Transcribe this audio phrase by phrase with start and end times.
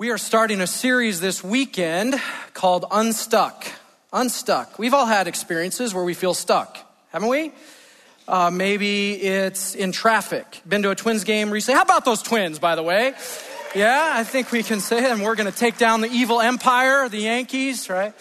[0.00, 2.14] We are starting a series this weekend
[2.54, 3.66] called Unstuck.
[4.14, 4.78] Unstuck.
[4.78, 6.78] We've all had experiences where we feel stuck,
[7.10, 7.52] haven't we?
[8.26, 10.62] Uh, maybe it's in traffic.
[10.66, 11.76] Been to a Twins game recently.
[11.76, 13.12] How about those Twins, by the way?
[13.74, 15.04] Yeah, I think we can say.
[15.04, 18.14] And we're going to take down the evil empire, the Yankees, right?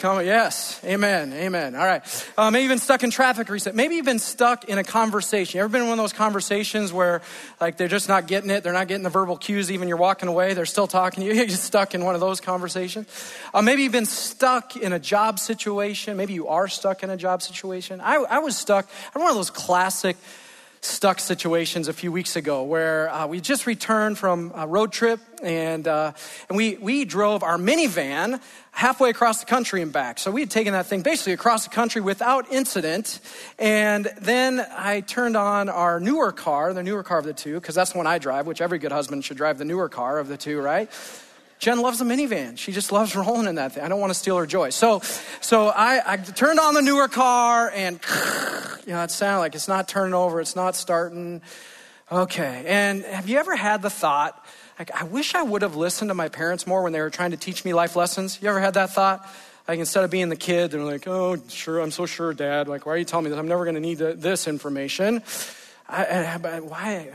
[0.00, 1.74] Come, yes, amen, amen.
[1.74, 2.02] All right.
[2.38, 3.76] Uh, maybe you've been stuck in traffic recently.
[3.76, 5.58] Maybe you've been stuck in a conversation.
[5.58, 7.20] You ever been in one of those conversations where,
[7.60, 8.64] like, they're just not getting it?
[8.64, 9.70] They're not getting the verbal cues.
[9.70, 11.34] Even you're walking away, they're still talking to you.
[11.40, 13.08] You're just stuck in one of those conversations.
[13.52, 16.16] Uh, maybe you've been stuck in a job situation.
[16.16, 18.00] Maybe you are stuck in a job situation.
[18.00, 18.88] I, I was stuck.
[19.14, 20.16] I'm one of those classic
[20.82, 25.20] stuck situations a few weeks ago where uh, we just returned from a road trip
[25.42, 26.12] and, uh,
[26.48, 30.18] and we, we drove our minivan halfway across the country and back.
[30.18, 33.20] So we had taken that thing basically across the country without incident.
[33.58, 37.74] And then I turned on our newer car, the newer car of the two, because
[37.74, 40.28] that's the one I drive, which every good husband should drive the newer car of
[40.28, 40.90] the two, right?
[41.60, 42.56] Jen loves a minivan.
[42.56, 43.84] She just loves rolling in that thing.
[43.84, 44.70] I don't want to steal her joy.
[44.70, 45.00] So,
[45.42, 48.00] so I, I turned on the newer car and,
[48.86, 50.40] you know, it sounded like it's not turning over.
[50.40, 51.42] It's not starting.
[52.10, 52.64] Okay.
[52.66, 54.42] And have you ever had the thought,
[54.78, 57.32] like, I wish I would have listened to my parents more when they were trying
[57.32, 58.38] to teach me life lessons?
[58.40, 59.28] You ever had that thought?
[59.68, 62.68] Like, instead of being the kid, they're like, oh, sure, I'm so sure, dad.
[62.68, 65.22] Like, why are you telling me that I'm never going to need this information?
[65.90, 67.08] I, I, why,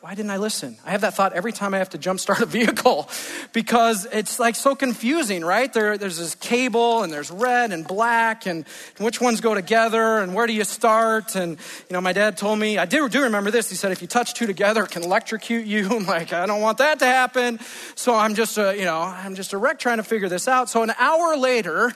[0.00, 0.76] why didn't I listen?
[0.84, 3.08] I have that thought every time I have to jump start a vehicle
[3.52, 5.72] because it's like so confusing, right?
[5.72, 8.66] There, there's this cable and there's red and black and
[8.98, 11.36] which ones go together and where do you start?
[11.36, 13.68] And, you know, my dad told me, I do, do remember this.
[13.68, 15.88] He said, if you touch two together, it can electrocute you.
[15.90, 17.60] I'm like, I don't want that to happen.
[17.94, 20.70] So I'm just a, you know, I'm just a wreck trying to figure this out.
[20.70, 21.92] So an hour later,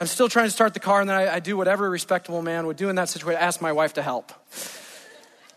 [0.00, 2.42] I'm still trying to start the car and then I, I do what every respectable
[2.42, 4.32] man would do in that situation, ask my wife to help.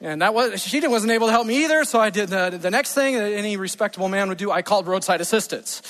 [0.02, 2.58] And that was, she didn't wasn't able to help me either, so I did the,
[2.58, 5.82] the next thing that any respectable man would do, I called roadside assistance.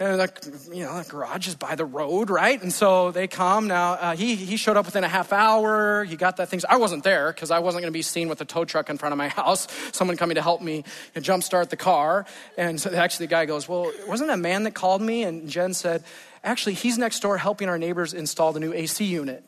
[0.00, 2.62] And like, you know, the garage is by the road, right?
[2.62, 3.66] And so they come.
[3.66, 6.04] Now, uh, he, he showed up within a half hour.
[6.04, 6.60] He got that thing.
[6.68, 8.98] I wasn't there because I wasn't going to be seen with a tow truck in
[8.98, 9.66] front of my house.
[9.92, 10.82] Someone coming to help me you
[11.16, 12.26] know, jumpstart the car.
[12.56, 15.24] And so actually the guy goes, well, wasn't a man that called me?
[15.24, 16.04] And Jen said,
[16.44, 19.42] actually, he's next door helping our neighbors install the new AC unit.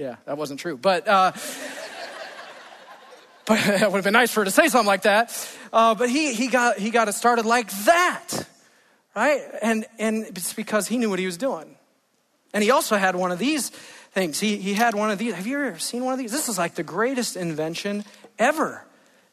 [0.00, 0.78] Yeah, that wasn't true.
[0.78, 1.32] But, uh,
[3.44, 5.56] but it would have been nice for her to say something like that.
[5.74, 8.30] Uh, but he, he, got, he got it started like that,
[9.14, 9.42] right?
[9.60, 11.76] And, and it's because he knew what he was doing.
[12.54, 14.40] And he also had one of these things.
[14.40, 15.34] He, he had one of these.
[15.34, 16.32] Have you ever seen one of these?
[16.32, 18.06] This is like the greatest invention
[18.38, 18.86] ever.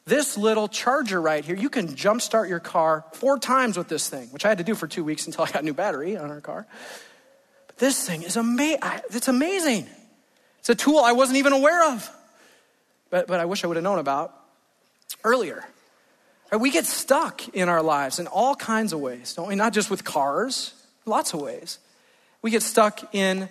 [0.04, 4.28] This little charger right here, you can jumpstart your car four times with this thing,
[4.32, 6.30] which I had to do for two weeks until I got a new battery on
[6.30, 6.68] our car.
[7.68, 8.82] But this thing is amazing.
[9.12, 9.88] It's amazing.
[10.68, 12.12] It's a tool I wasn't even aware of,
[13.10, 14.34] but, but I wish I would have known about
[15.24, 15.66] earlier.
[16.52, 19.56] We get stuck in our lives in all kinds of ways, don't we?
[19.56, 20.74] Not just with cars,
[21.06, 21.80] lots of ways.
[22.42, 23.48] We get stuck in,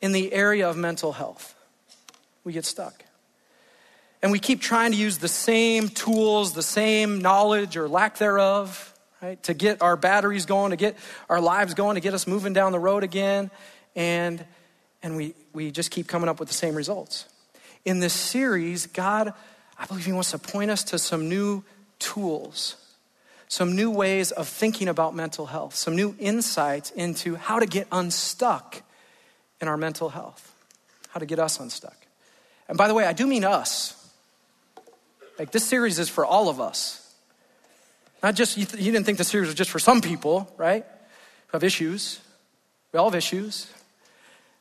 [0.00, 1.54] in the area of mental health.
[2.42, 3.04] We get stuck.
[4.22, 8.94] And we keep trying to use the same tools, the same knowledge or lack thereof,
[9.20, 10.96] right, to get our batteries going, to get
[11.28, 13.50] our lives going, to get us moving down the road again.
[13.94, 14.42] And
[15.02, 17.24] and we, we just keep coming up with the same results.
[17.84, 19.32] In this series, God,
[19.78, 21.64] I believe He wants to point us to some new
[21.98, 22.76] tools,
[23.48, 27.88] some new ways of thinking about mental health, some new insights into how to get
[27.90, 28.82] unstuck
[29.60, 30.52] in our mental health,
[31.08, 31.96] how to get us unstuck.
[32.68, 33.94] And by the way, I do mean us.
[35.38, 37.02] Like this series is for all of us.
[38.22, 40.84] Not just, you, th- you didn't think the series was just for some people, right?
[41.48, 42.20] Who have issues.
[42.92, 43.72] We all have issues.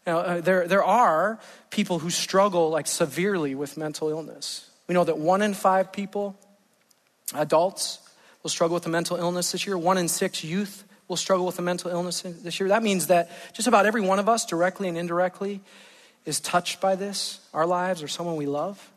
[0.05, 1.39] Now, uh, there, there are
[1.71, 4.69] people who struggle like severely with mental illness.
[4.88, 6.38] We know that one in five people,
[7.33, 7.99] adults,
[8.43, 9.77] will struggle with a mental illness this year.
[9.77, 12.69] One in six youth will struggle with a mental illness this year.
[12.69, 15.61] That means that just about every one of us, directly and indirectly,
[16.25, 18.91] is touched by this, our lives or someone we love.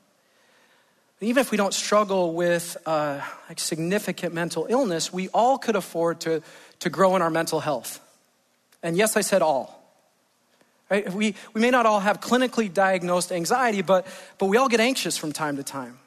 [1.20, 6.20] Even if we don't struggle with uh, like significant mental illness, we all could afford
[6.20, 6.43] to,
[6.81, 8.00] to grow in our mental health.
[8.82, 9.77] And yes, I said all.
[10.90, 11.12] Right?
[11.12, 14.06] We, we may not all have clinically diagnosed anxiety, but,
[14.38, 15.99] but we all get anxious from time to time.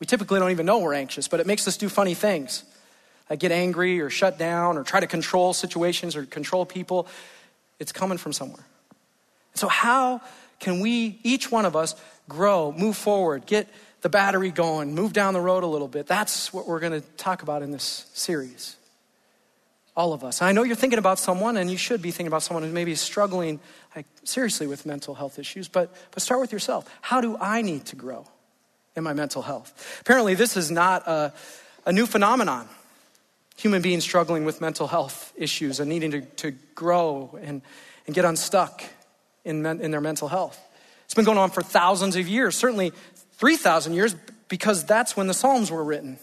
[0.00, 2.64] We typically don't even know we're anxious, but it makes us do funny things.
[3.30, 7.06] Like get angry or shut down or try to control situations or control people.
[7.78, 8.64] It's coming from somewhere.
[9.54, 10.20] So, how
[10.58, 11.94] can we, each one of us,
[12.28, 13.68] grow, move forward, get
[14.02, 16.06] the battery going, move down the road a little bit?
[16.06, 18.76] That's what we're going to talk about in this series.
[19.96, 20.42] All of us.
[20.42, 22.90] I know you're thinking about someone, and you should be thinking about someone who maybe
[22.90, 23.60] is struggling
[23.94, 26.88] like, seriously with mental health issues, but, but start with yourself.
[27.00, 28.26] How do I need to grow
[28.96, 29.98] in my mental health?
[30.00, 31.32] Apparently, this is not a,
[31.86, 32.68] a new phenomenon.
[33.56, 37.62] Human beings struggling with mental health issues and needing to, to grow and,
[38.06, 38.82] and get unstuck
[39.44, 40.60] in, in their mental health.
[41.04, 42.92] It's been going on for thousands of years, certainly
[43.34, 44.16] 3,000 years,
[44.48, 46.18] because that's when the Psalms were written.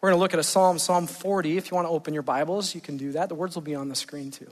[0.00, 1.58] We're going to look at a Psalm, Psalm 40.
[1.58, 3.28] If you want to open your Bibles, you can do that.
[3.28, 4.50] The words will be on the screen too.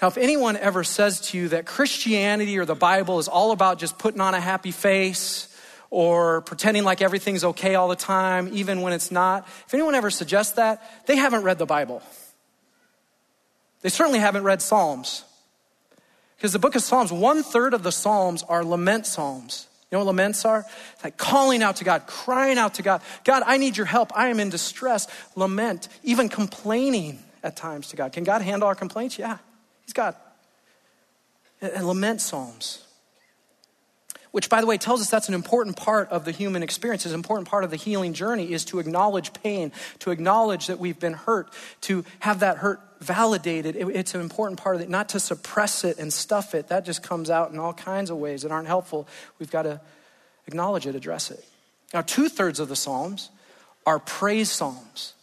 [0.00, 3.78] Now, if anyone ever says to you that Christianity or the Bible is all about
[3.78, 5.48] just putting on a happy face
[5.90, 10.10] or pretending like everything's okay all the time, even when it's not, if anyone ever
[10.10, 12.02] suggests that, they haven't read the Bible.
[13.82, 15.24] They certainly haven't read Psalms.
[16.36, 19.68] Because the book of Psalms, one third of the Psalms are lament Psalms.
[19.92, 20.64] You know what laments are?
[21.04, 23.02] like calling out to God, crying out to God.
[23.24, 24.10] God, I need your help.
[24.16, 25.06] I am in distress.
[25.36, 28.12] Lament, even complaining at times to God.
[28.12, 29.18] Can God handle our complaints?
[29.18, 29.36] Yeah,
[29.84, 30.16] He's God.
[31.60, 32.86] And lament Psalms
[34.32, 37.12] which by the way tells us that's an important part of the human experience is
[37.12, 40.98] an important part of the healing journey is to acknowledge pain to acknowledge that we've
[40.98, 41.52] been hurt
[41.82, 45.98] to have that hurt validated it's an important part of it not to suppress it
[45.98, 46.68] and stuff it.
[46.68, 49.08] That just comes out in all kinds of ways that aren't helpful.
[49.38, 49.80] We've got to
[50.46, 51.44] acknowledge it address it.
[51.92, 53.30] Now two-thirds of the psalms
[53.84, 55.14] are praise psalms.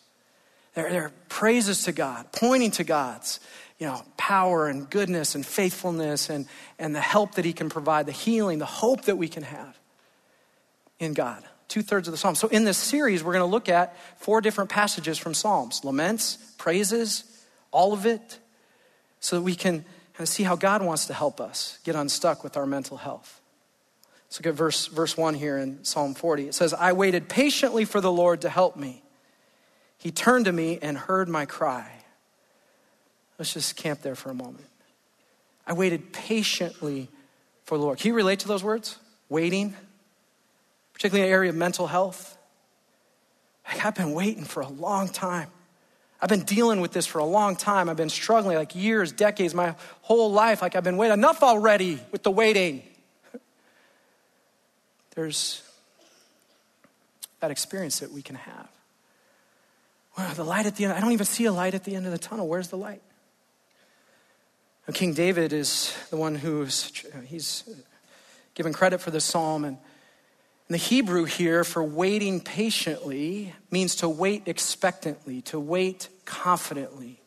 [0.73, 3.39] They're, they're praises to god pointing to god's
[3.79, 6.45] you know, power and goodness and faithfulness and,
[6.77, 9.79] and the help that he can provide, the healing, the hope that we can have
[10.99, 11.43] in God.
[11.69, 12.39] Two thirds of the Psalms.
[12.39, 15.85] So, in this series, we're going to look at four different passages from Psalms.
[15.85, 17.23] Laments, praises,
[17.71, 18.39] all of it,
[19.19, 22.43] so that we can kind of see how God wants to help us get unstuck
[22.43, 23.41] with our mental health.
[24.27, 26.47] Let's look at verse, verse 1 here in Psalm 40.
[26.47, 29.01] It says, I waited patiently for the Lord to help me.
[29.97, 31.91] He turned to me and heard my cry.
[33.39, 34.67] Let's just camp there for a moment.
[35.65, 37.09] I waited patiently
[37.63, 37.99] for the Lord.
[37.99, 38.97] Can you relate to those words?
[39.29, 39.75] Waiting,
[40.93, 42.37] particularly in the area of mental health.
[43.67, 45.49] I've been waiting for a long time.
[46.21, 47.89] I've been dealing with this for a long time.
[47.89, 50.61] I've been struggling like years, decades, my whole life.
[50.61, 51.13] Like I've been waiting.
[51.13, 52.83] Enough already with the waiting.
[55.15, 55.63] There's
[57.39, 58.69] that experience that we can have.
[60.17, 62.05] Well, the light at the end, I don't even see a light at the end
[62.05, 62.47] of the tunnel.
[62.47, 63.01] Where's the light?
[64.93, 66.91] King David is the one who's
[67.27, 67.63] he's
[68.55, 69.77] given credit for this psalm and
[70.69, 77.19] the Hebrew here for waiting patiently means to wait expectantly, to wait confidently,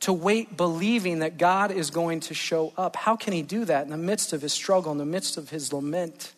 [0.00, 2.96] to wait believing that God is going to show up.
[2.96, 5.50] How can he do that in the midst of his struggle, in the midst of
[5.50, 6.32] his lament,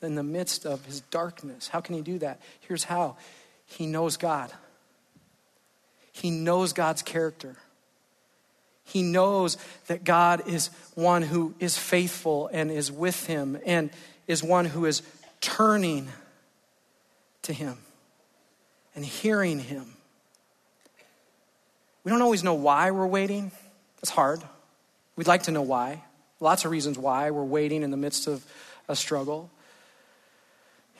[0.00, 1.66] in the midst of his darkness?
[1.66, 2.40] How can he do that?
[2.60, 3.16] Here's how
[3.66, 4.52] he knows God,
[6.12, 7.56] he knows God's character.
[8.84, 9.58] He knows
[9.88, 13.90] that God is one who is faithful and is with him and
[14.26, 15.02] is one who is
[15.40, 16.08] turning
[17.42, 17.78] to him
[18.94, 19.86] and hearing him.
[22.04, 23.52] We don't always know why we're waiting.
[24.00, 24.42] It's hard.
[25.16, 26.04] We'd like to know why.
[26.40, 28.44] Lots of reasons why we're waiting in the midst of
[28.88, 29.50] a struggle.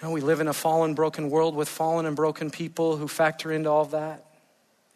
[0.01, 3.09] You know, we live in a fallen, broken world with fallen and broken people who
[3.09, 4.25] factor into all of that.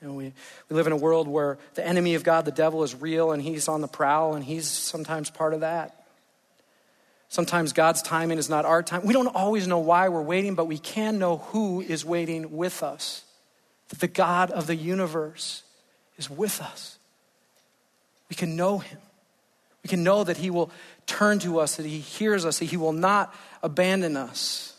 [0.01, 0.33] You know, we,
[0.69, 3.43] we live in a world where the enemy of God, the devil, is real and
[3.43, 6.02] he's on the prowl and he's sometimes part of that.
[7.33, 9.07] Sometimes God's timing is not our time.
[9.07, 12.83] We don't always know why we're waiting, but we can know who is waiting with
[12.83, 13.25] us.
[13.89, 15.63] That the God of the universe
[16.19, 16.99] is with us.
[18.29, 18.99] We can know him.
[19.83, 20.71] We can know that he will
[21.07, 24.75] turn to us, that he hears us, that he will not abandon us.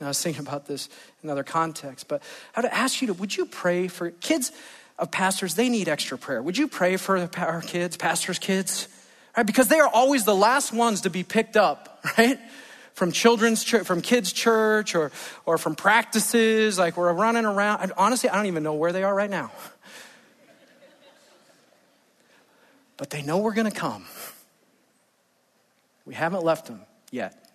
[0.00, 0.88] Now, I was thinking about this
[1.22, 2.22] in other context, but
[2.54, 4.50] I would ask you to, would you pray for kids
[4.98, 5.56] of pastors?
[5.56, 6.42] They need extra prayer.
[6.42, 8.88] Would you pray for our kids, pastors' kids?
[9.36, 9.46] Right?
[9.46, 12.38] Because they are always the last ones to be picked up, right?
[12.94, 15.12] From children's church, from kids' church, or,
[15.44, 17.92] or from practices, like we're running around.
[17.98, 19.50] Honestly, I don't even know where they are right now.
[22.98, 24.06] But they know we're going to come.
[26.06, 27.50] We haven't left them yet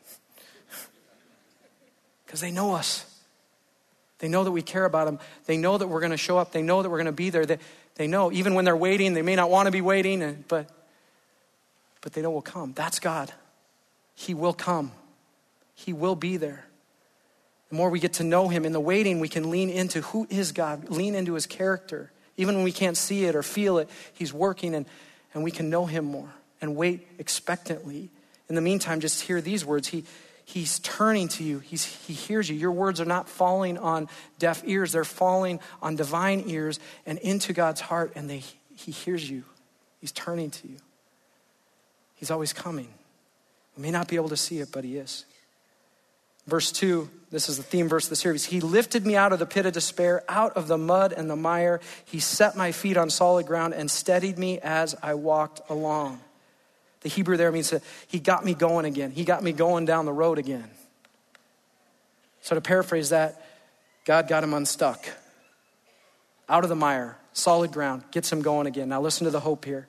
[2.28, 3.12] because they know us.
[4.20, 5.18] They know that we care about them.
[5.48, 6.52] They know that we're going to show up.
[6.52, 7.48] They know that we're going to be there.
[7.48, 7.58] They,
[7.96, 10.70] they know, even when they're waiting, they may not want to be waiting, but,
[12.02, 12.74] but they know we'll come.
[12.74, 13.32] That's God.
[14.16, 14.92] He will come,
[15.74, 16.66] He will be there.
[17.70, 20.28] The more we get to know Him in the waiting, we can lean into who
[20.30, 22.12] is God, lean into His character.
[22.38, 24.86] Even when we can't see it or feel it, He's working and,
[25.34, 28.10] and we can know Him more and wait expectantly.
[28.50, 29.88] In the meantime, just hear these words.
[29.88, 30.04] He,
[30.44, 31.60] He's turning to you.
[31.60, 32.58] He's, he hears you.
[32.58, 37.54] Your words are not falling on deaf ears, they're falling on divine ears and into
[37.54, 38.44] God's heart, and they,
[38.76, 39.44] He hears you.
[40.02, 40.78] He's turning to you.
[42.22, 42.88] He's always coming.
[43.76, 45.26] We may not be able to see it, but He is.
[46.48, 48.46] Verse 2, this is the theme verse of the series.
[48.46, 51.36] He lifted me out of the pit of despair, out of the mud and the
[51.36, 51.82] mire.
[52.06, 56.20] He set my feet on solid ground and steadied me as I walked along.
[57.02, 59.10] The Hebrew there means that he got me going again.
[59.12, 60.70] He got me going down the road again.
[62.42, 63.44] So, to paraphrase that,
[64.06, 65.04] God got him unstuck.
[66.48, 68.90] Out of the mire, solid ground, gets him going again.
[68.90, 69.88] Now, listen to the hope here.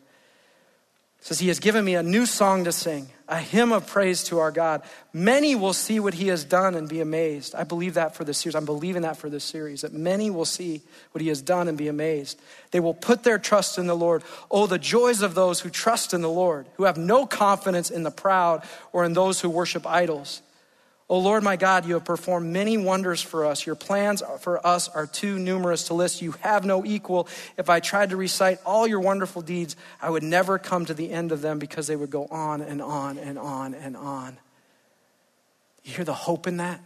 [1.23, 4.41] Says, He has given me a new song to sing, a hymn of praise to
[4.41, 4.83] our God.
[5.13, 7.55] Many will see what He has done and be amazed.
[7.55, 8.57] I believe that for this series.
[8.57, 11.79] I'm believing that for this series, that many will see what He has done and
[11.79, 12.41] be amazed.
[12.73, 14.25] They will put their trust in the Lord.
[14.51, 18.03] Oh, the joys of those who trust in the Lord, who have no confidence in
[18.03, 20.43] the proud or in those who worship idols.
[21.09, 23.67] O Lord my God, you have performed many wonders for us.
[23.67, 26.23] Your plans for us are too numerous to list.
[26.23, 27.29] You have no equal.
[27.59, 31.11] If I tried to recite all your wonderful deeds, I would never come to the
[31.11, 34.39] end of them because they would go on and on and on and on.
[35.85, 36.81] You hear the hope in that?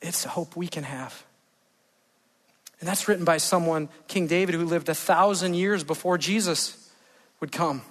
[0.00, 1.24] It's the hope we can have.
[2.80, 6.90] And that's written by someone, King David, who lived a thousand years before Jesus
[7.40, 7.82] would come.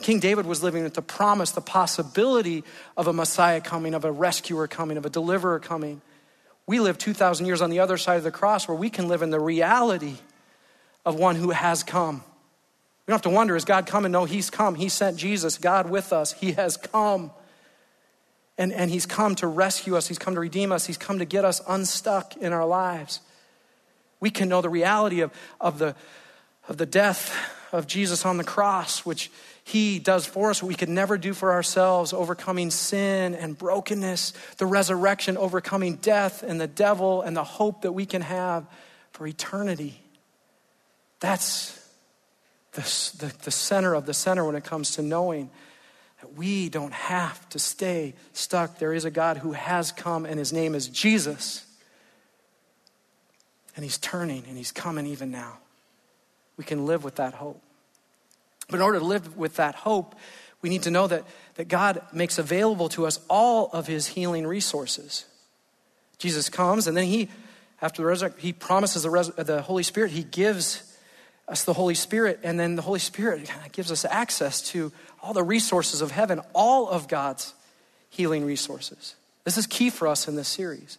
[0.00, 2.64] King David was living with the promise, the possibility
[2.96, 6.00] of a Messiah coming, of a rescuer coming, of a deliverer coming.
[6.66, 9.22] We live 2,000 years on the other side of the cross where we can live
[9.22, 10.14] in the reality
[11.04, 12.22] of one who has come.
[13.06, 14.12] We don't have to wonder, is God coming?
[14.12, 14.74] No, He's come.
[14.76, 16.32] He sent Jesus, God with us.
[16.32, 17.32] He has come.
[18.56, 21.24] And, and He's come to rescue us, He's come to redeem us, He's come to
[21.24, 23.20] get us unstuck in our lives.
[24.20, 25.96] We can know the reality of, of, the,
[26.68, 27.34] of the death
[27.72, 29.30] of Jesus on the cross, which
[29.70, 34.32] he does for us what we could never do for ourselves, overcoming sin and brokenness,
[34.58, 38.66] the resurrection, overcoming death and the devil, and the hope that we can have
[39.12, 40.02] for eternity.
[41.20, 41.78] That's
[42.72, 42.80] the,
[43.24, 45.50] the, the center of the center when it comes to knowing
[46.20, 48.78] that we don't have to stay stuck.
[48.78, 51.64] There is a God who has come, and his name is Jesus.
[53.76, 55.58] And he's turning and he's coming even now.
[56.56, 57.62] We can live with that hope.
[58.70, 60.14] But in order to live with that hope,
[60.62, 61.24] we need to know that,
[61.54, 65.24] that God makes available to us all of his healing resources.
[66.18, 67.28] Jesus comes and then he,
[67.80, 70.10] after the resurrection, he promises the, res- the Holy Spirit.
[70.10, 70.82] He gives
[71.48, 75.42] us the Holy Spirit, and then the Holy Spirit gives us access to all the
[75.42, 77.54] resources of heaven, all of God's
[78.08, 79.16] healing resources.
[79.44, 80.98] This is key for us in this series.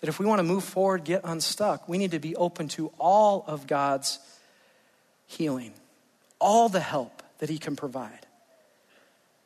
[0.00, 2.92] That if we want to move forward, get unstuck, we need to be open to
[2.98, 4.18] all of God's
[5.26, 5.74] healing
[6.40, 8.26] all the help that He can provide.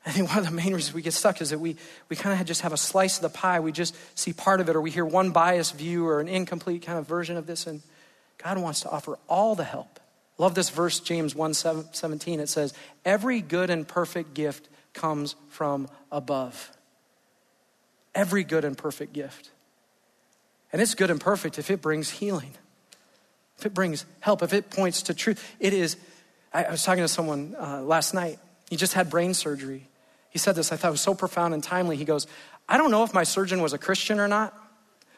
[0.07, 1.76] I think one of the main reasons we get stuck is that we,
[2.09, 3.61] we kind of just have a slice of the pie.
[3.61, 6.83] We just see part of it, or we hear one biased view or an incomplete
[6.83, 7.66] kind of version of this.
[7.66, 7.83] And
[8.38, 10.00] God wants to offer all the help.
[10.38, 12.40] Love this verse, James 1 17.
[12.40, 12.73] It says,
[13.04, 16.71] Every good and perfect gift comes from above.
[18.14, 19.50] Every good and perfect gift.
[20.73, 22.54] And it's good and perfect if it brings healing,
[23.59, 25.57] if it brings help, if it points to truth.
[25.61, 25.97] It is
[26.52, 28.38] I, I was talking to someone uh, last night.
[28.71, 29.87] He just had brain surgery.
[30.31, 31.97] He said this, I thought was so profound and timely.
[31.97, 32.26] He goes,
[32.69, 34.55] I don't know if my surgeon was a Christian or not,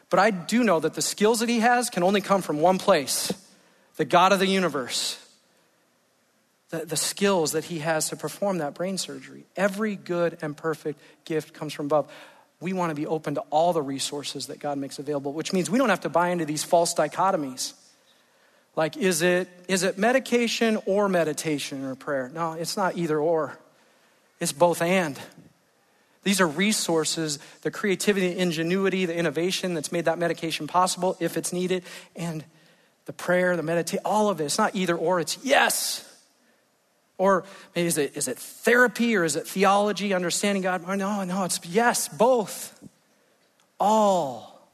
[0.09, 2.77] but I do know that the skills that he has can only come from one
[2.77, 3.31] place
[3.97, 5.17] the God of the universe.
[6.69, 9.43] The, the skills that he has to perform that brain surgery.
[9.57, 12.09] Every good and perfect gift comes from above.
[12.61, 15.69] We want to be open to all the resources that God makes available, which means
[15.69, 17.73] we don't have to buy into these false dichotomies.
[18.75, 22.31] Like, is it, is it medication or meditation or prayer?
[22.33, 23.57] No, it's not either or,
[24.39, 25.19] it's both and.
[26.23, 31.35] These are resources, the creativity, the ingenuity, the innovation that's made that medication possible if
[31.35, 31.83] it's needed,
[32.15, 32.45] and
[33.05, 34.45] the prayer, the meditation, all of it.
[34.45, 36.07] It's not either or, it's yes.
[37.17, 37.43] Or
[37.75, 40.87] maybe is it, is it therapy or is it theology, understanding God?
[40.87, 42.79] No, no, it's yes, both.
[43.79, 44.69] All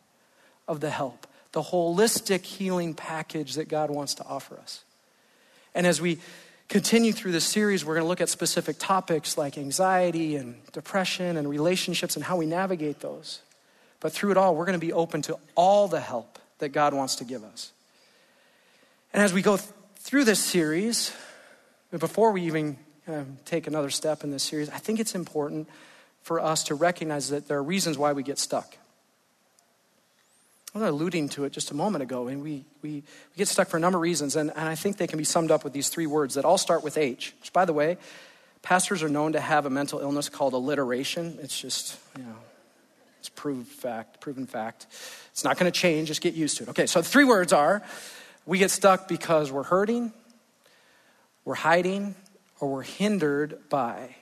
[0.67, 1.26] of the help
[1.57, 4.83] the holistic healing package that God wants to offer us.
[5.73, 6.19] And as we
[6.69, 11.35] continue through this series, we're going to look at specific topics like anxiety and depression
[11.35, 13.41] and relationships and how we navigate those.
[14.01, 16.93] But through it all, we're going to be open to all the help that God
[16.93, 17.71] wants to give us.
[19.11, 21.11] And as we go th- through this series,
[21.89, 25.67] before we even uh, take another step in this series, I think it's important
[26.21, 28.77] for us to recognize that there are reasons why we get stuck.
[30.75, 33.03] I was alluding to it just a moment ago, and we, we, we
[33.38, 35.50] get stuck for a number of reasons, and, and I think they can be summed
[35.50, 37.97] up with these three words that all start with H, which, by the way,
[38.62, 41.39] pastors are known to have a mental illness called alliteration.
[41.41, 42.36] It's just, you know,
[43.19, 44.88] it's proved fact, proven fact.
[45.31, 46.69] It's not going to change, just get used to it.
[46.69, 47.81] Okay, so the three words are
[48.45, 50.12] we get stuck because we're hurting,
[51.43, 52.15] we're hiding,
[52.59, 54.15] or we're hindered by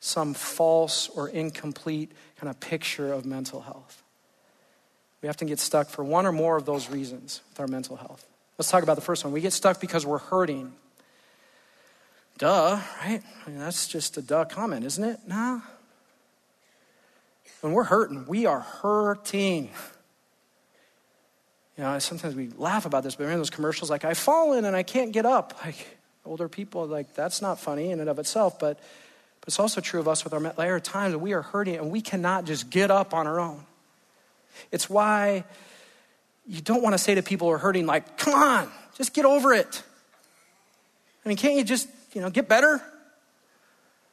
[0.00, 4.01] some false or incomplete kind of picture of mental health.
[5.22, 8.26] We often get stuck for one or more of those reasons with our mental health.
[8.58, 9.32] Let's talk about the first one.
[9.32, 10.72] We get stuck because we're hurting.
[12.38, 13.22] Duh, right?
[13.46, 15.20] I mean, that's just a duh comment, isn't it?
[15.26, 15.60] Nah.
[17.60, 19.70] When we're hurting, we are hurting.
[21.78, 24.74] You know, sometimes we laugh about this, but remember those commercials like, I've fallen and
[24.74, 25.54] I can't get up.
[25.64, 28.78] Like, older people, like, that's not funny in and of itself, but,
[29.40, 31.90] but it's also true of us with our, there are times we are hurting and
[31.90, 33.64] we cannot just get up on our own.
[34.70, 35.44] It's why
[36.46, 39.24] you don't want to say to people who are hurting, like, come on, just get
[39.24, 39.82] over it.
[41.24, 42.82] I mean, can't you just, you know, get better?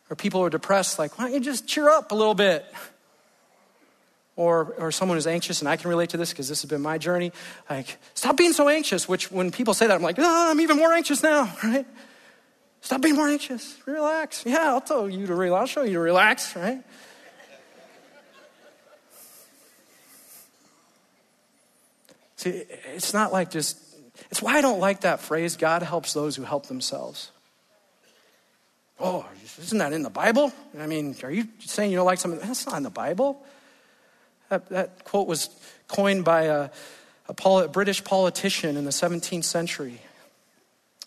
[0.10, 2.66] Or people who are depressed, like, why don't you just cheer up a little bit?
[4.40, 6.82] or, or someone who's anxious, and I can relate to this because this has been
[6.82, 7.34] my journey.
[7.70, 10.78] Like, stop being so anxious, which when people say that, I'm like, oh, I'm even
[10.78, 11.86] more anxious now, right?
[12.80, 13.78] Stop being more anxious.
[13.86, 14.46] Relax.
[14.46, 15.60] Yeah, I'll tell you to relax.
[15.60, 16.82] I'll show you to relax, right?
[22.40, 22.64] See,
[22.96, 23.78] it's not like just,
[24.32, 27.32] it's why I don't like that phrase, God helps those who help themselves.
[28.98, 29.26] Oh,
[29.60, 30.54] isn't that in the Bible?
[30.80, 32.40] I mean, are you saying you don't like something?
[32.40, 33.44] That's not in the Bible.
[34.48, 35.50] That, that quote was
[35.90, 36.70] coined by a,
[37.28, 40.00] a, poli- British politician in the 17th century.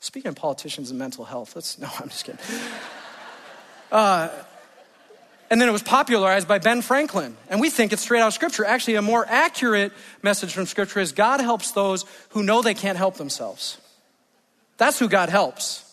[0.01, 2.41] Speaking of politicians and mental health, let's, no, I'm just kidding.
[3.91, 4.29] Uh,
[5.53, 7.37] and then it was popularized by Ben Franklin.
[7.51, 8.65] And we think it's straight out of Scripture.
[8.65, 9.93] Actually, a more accurate
[10.23, 13.77] message from Scripture is God helps those who know they can't help themselves.
[14.79, 15.85] That's who God helps.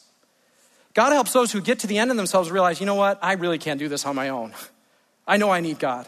[0.94, 3.20] God helps those who get to the end of themselves realize, you know what?
[3.22, 4.54] I really can't do this on my own.
[5.28, 6.08] I know I need God.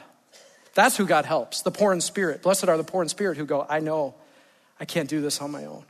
[0.74, 2.44] That's who God helps, the poor in spirit.
[2.44, 4.16] Blessed are the poor in spirit who go, I know
[4.80, 5.84] I can't do this on my own.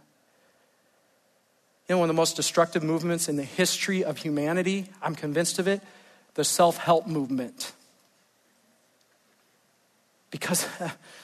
[1.88, 5.60] You know, one of the most destructive movements in the history of humanity, I'm convinced
[5.60, 5.82] of it,
[6.36, 7.74] the self help movement.
[10.30, 10.68] Because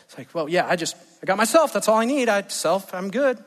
[0.06, 1.74] it's like, well, yeah, I just, I got myself.
[1.74, 2.30] That's all I need.
[2.30, 3.44] I self, I'm good.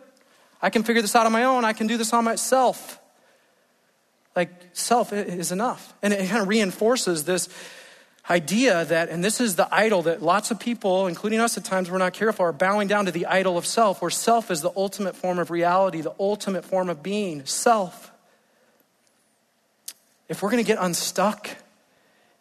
[0.62, 1.64] I can figure this out on my own.
[1.64, 2.98] I can do this on myself.
[4.36, 5.94] Like, self is enough.
[6.02, 7.48] And it kind of reinforces this
[8.28, 11.90] idea that, and this is the idol that lots of people, including us at times,
[11.90, 14.70] we're not careful, are bowing down to the idol of self, where self is the
[14.76, 18.09] ultimate form of reality, the ultimate form of being, self.
[20.30, 21.50] If we're going to get unstuck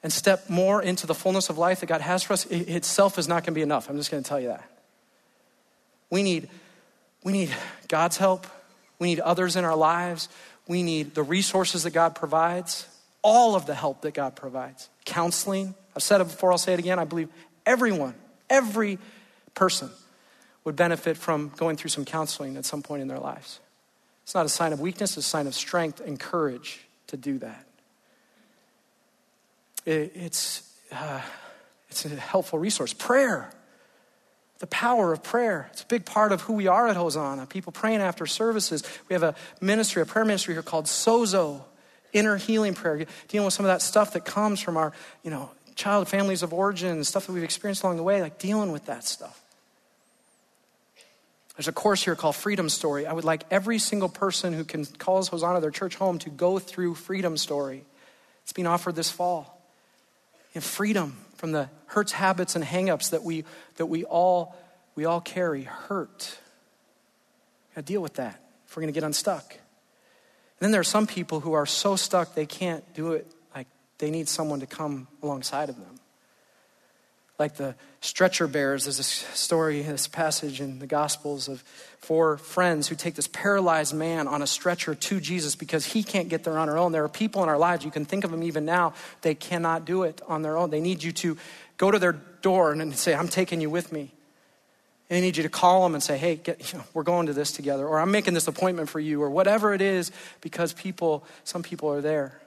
[0.03, 3.27] and step more into the fullness of life that God has for us, itself is
[3.27, 3.89] not going to be enough.
[3.89, 4.63] I'm just going to tell you that.
[6.11, 6.49] We need,
[7.23, 7.51] we need
[7.87, 8.45] God's help.
[8.99, 10.29] We need others in our lives.
[10.67, 12.87] We need the resources that God provides,
[13.23, 15.73] all of the help that God provides counseling.
[15.95, 16.99] I've said it before, I'll say it again.
[16.99, 17.29] I believe
[17.65, 18.13] everyone,
[18.51, 18.99] every
[19.55, 19.89] person
[20.63, 23.59] would benefit from going through some counseling at some point in their lives.
[24.21, 27.39] It's not a sign of weakness, it's a sign of strength and courage to do
[27.39, 27.65] that.
[29.89, 31.19] It, it's, uh,
[31.89, 32.93] it's a helpful resource.
[32.93, 33.49] Prayer,
[34.59, 35.67] the power of prayer.
[35.71, 37.47] It's a big part of who we are at Hosanna.
[37.47, 38.83] People praying after services.
[39.07, 41.63] We have a ministry, a prayer ministry here called Sozo
[42.13, 45.49] inner healing prayer, dealing with some of that stuff that comes from our, you know,
[45.73, 49.03] child families of origin, stuff that we've experienced along the way, like dealing with that
[49.03, 49.41] stuff.
[51.57, 53.07] There's a course here called Freedom Story.
[53.07, 56.59] I would like every single person who can calls Hosanna their church home to go
[56.59, 57.85] through Freedom Story.
[58.43, 59.58] It's being offered this fall.
[60.59, 63.45] And freedom from the hurts, habits, and hangups that we
[63.77, 64.57] that we all
[64.93, 65.63] we all carry.
[65.63, 66.37] Hurt.
[67.73, 69.49] Got to deal with that if we're to get unstuck.
[69.51, 69.59] And
[70.59, 73.67] then there are some people who are so stuck they can't do it, like
[73.99, 75.98] they need someone to come alongside of them.
[77.39, 81.61] Like the stretcher bearers, there's a story, this passage in the Gospels of
[81.99, 86.27] four friends who take this paralyzed man on a stretcher to Jesus because he can't
[86.27, 86.91] get there on their own.
[86.91, 89.85] There are people in our lives, you can think of them even now, they cannot
[89.85, 90.69] do it on their own.
[90.69, 91.37] They need you to
[91.77, 94.11] go to their door and say, I'm taking you with me.
[95.09, 97.27] And I need you to call them and say, hey, get, you know, we're going
[97.27, 100.73] to this together, or I'm making this appointment for you, or whatever it is, because
[100.73, 102.39] people, some people are there.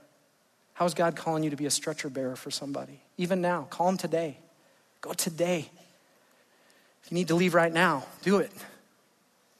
[0.74, 3.00] How is God calling you to be a stretcher bearer for somebody?
[3.16, 4.38] Even now, call them today.
[5.02, 5.68] Go today.
[7.04, 8.52] If you need to leave right now, do it.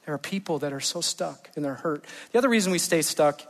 [0.06, 2.04] There are people that are so stuck and they're hurt.
[2.32, 3.42] The other reason we stay stuck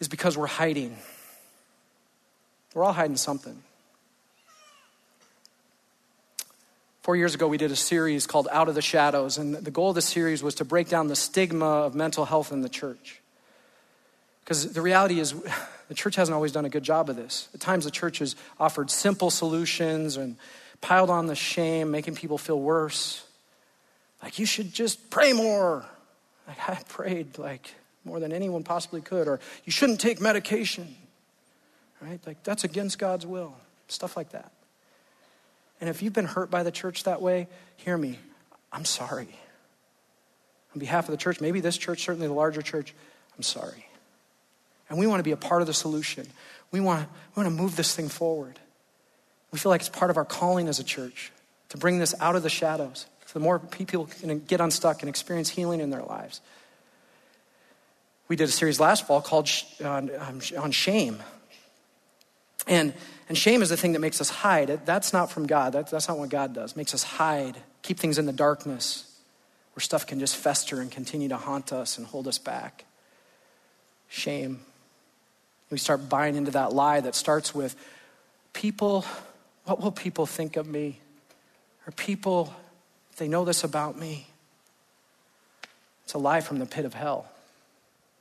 [0.00, 0.96] is because we're hiding.
[2.74, 3.62] We're all hiding something.
[7.02, 9.88] Four years ago, we did a series called Out of the Shadows, and the goal
[9.88, 13.20] of the series was to break down the stigma of mental health in the church.
[14.44, 15.34] Because the reality is,
[15.88, 17.48] the church hasn't always done a good job of this.
[17.54, 20.36] At times, the church has offered simple solutions and
[20.82, 23.24] piled on the shame, making people feel worse.
[24.22, 25.86] Like, you should just pray more.
[26.46, 29.28] Like, I prayed like more than anyone possibly could.
[29.28, 30.94] Or, you shouldn't take medication.
[32.02, 32.20] right?
[32.26, 33.54] Like, that's against God's will,
[33.88, 34.52] stuff like that.
[35.80, 38.18] And if you've been hurt by the church that way, hear me.
[38.72, 39.28] I'm sorry.
[40.74, 42.94] On behalf of the church, maybe this church, certainly the larger church,
[43.36, 43.86] I'm sorry.
[44.88, 46.26] And we want to be a part of the solution.
[46.70, 48.58] We want, we want to move this thing forward.
[49.52, 51.30] We feel like it's part of our calling as a church
[51.68, 55.08] to bring this out of the shadows so the more people can get unstuck and
[55.08, 56.40] experience healing in their lives.
[58.28, 59.50] We did a series last fall called
[59.84, 61.22] on, um, on shame.
[62.66, 62.94] And,
[63.28, 64.68] and shame is the thing that makes us hide.
[64.86, 65.74] That's not from God.
[65.74, 66.72] That, that's not what God does.
[66.72, 69.08] It makes us hide, keep things in the darkness
[69.74, 72.84] where stuff can just fester and continue to haunt us and hold us back.
[74.08, 74.60] Shame.
[75.70, 77.74] We start buying into that lie that starts with
[78.52, 79.06] people,
[79.64, 81.00] what will people think of me?
[81.86, 82.54] Or people,
[83.16, 84.26] they know this about me?
[86.04, 87.26] It's a lie from the pit of hell.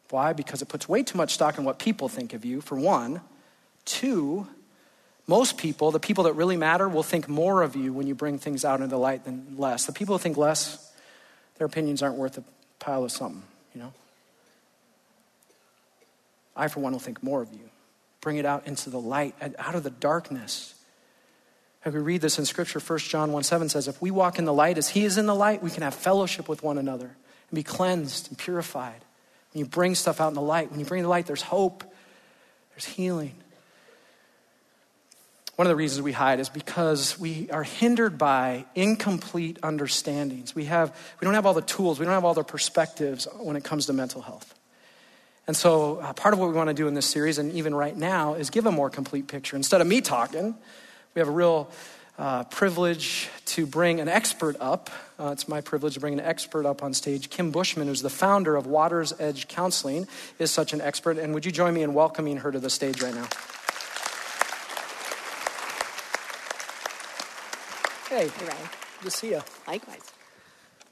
[0.09, 0.33] Why?
[0.33, 3.21] Because it puts way too much stock in what people think of you, for one.
[3.85, 4.47] Two,
[5.25, 8.37] most people, the people that really matter, will think more of you when you bring
[8.37, 9.85] things out into the light than less.
[9.85, 10.93] The people who think less,
[11.57, 12.43] their opinions aren't worth a
[12.79, 13.93] pile of something, you know?
[16.55, 17.69] I, for one, will think more of you.
[18.19, 20.75] Bring it out into the light, out of the darkness.
[21.83, 24.45] As we read this in Scripture, 1 John 1 7 says, If we walk in
[24.45, 27.05] the light as He is in the light, we can have fellowship with one another
[27.07, 29.01] and be cleansed and purified.
[29.53, 31.83] When you bring stuff out in the light, when you bring the light, there's hope,
[32.73, 33.35] there's healing.
[35.55, 40.55] One of the reasons we hide is because we are hindered by incomplete understandings.
[40.55, 43.55] We, have, we don't have all the tools, we don't have all the perspectives when
[43.55, 44.55] it comes to mental health.
[45.47, 47.75] And so, uh, part of what we want to do in this series, and even
[47.75, 49.55] right now, is give a more complete picture.
[49.55, 50.55] Instead of me talking,
[51.13, 51.69] we have a real
[52.17, 54.89] uh, privilege to bring an expert up.
[55.19, 57.29] Uh, it's my privilege to bring an expert up on stage.
[57.29, 60.07] Kim Bushman, who's the founder of Water's Edge Counseling,
[60.39, 61.17] is such an expert.
[61.17, 63.27] And would you join me in welcoming her to the stage right now?
[68.07, 68.69] Hey, hey Ryan.
[68.99, 69.41] Good to see you.
[69.67, 70.11] Likewise.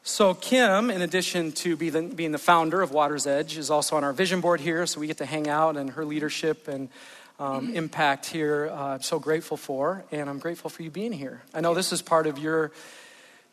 [0.04, 3.96] So, Kim, in addition to be the, being the founder of Water's Edge, is also
[3.96, 4.86] on our vision board here.
[4.86, 6.90] So, we get to hang out and her leadership and
[7.40, 8.70] um, impact here.
[8.72, 11.42] Uh, I'm so grateful for, and I'm grateful for you being here.
[11.54, 12.72] I know this is part of your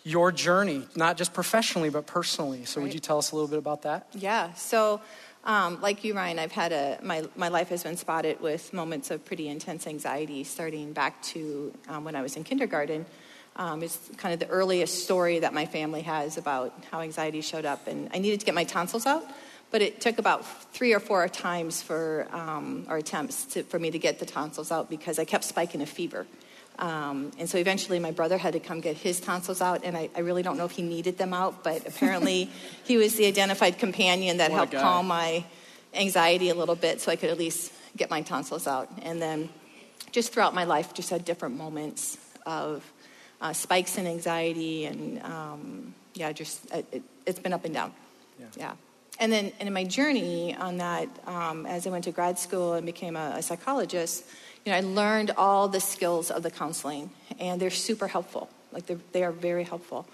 [0.02, 2.64] your journey, not just professionally but personally.
[2.64, 2.84] So, right.
[2.84, 4.08] would you tell us a little bit about that?
[4.12, 4.52] Yeah.
[4.54, 5.00] So.
[5.44, 9.12] Um, like you, Ryan, I've had a my my life has been spotted with moments
[9.12, 13.06] of pretty intense anxiety, starting back to um, when I was in kindergarten.
[13.56, 17.64] Um, it's kind of the earliest story that my family has about how anxiety showed
[17.64, 19.24] up, and I needed to get my tonsils out
[19.70, 23.90] but it took about three or four times for um, or attempts to, for me
[23.90, 26.26] to get the tonsils out because I kept spiking a fever.
[26.78, 30.10] Um, and so eventually my brother had to come get his tonsils out, and I,
[30.14, 32.50] I really don't know if he needed them out, but apparently
[32.84, 35.44] he was the identified companion that helped calm my
[35.94, 38.90] anxiety a little bit so I could at least get my tonsils out.
[39.02, 39.48] And then
[40.12, 42.84] just throughout my life, just had different moments of
[43.40, 47.92] uh, spikes in anxiety, and um, yeah, just it, has been up and down.
[48.38, 48.46] yeah.
[48.56, 48.72] yeah
[49.18, 52.74] and then and in my journey on that, um, as I went to grad school
[52.74, 54.24] and became a, a, psychologist,
[54.64, 58.48] you know, I learned all the skills of the counseling, and they're super helpful.
[58.72, 60.06] Like they are very helpful.